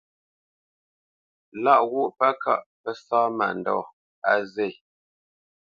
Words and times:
Lâʼ 1.63 1.81
ghwô 1.89 2.03
pə́ 2.17 2.31
kâʼ 2.43 2.61
pə́ 2.81 2.93
sá 3.05 3.19
mbândɔ̂ 3.33 3.79
á 4.29 4.33
zê. 4.53 4.69